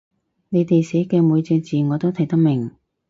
[0.49, 2.71] 你哋寫嘅每隻字我都睇得明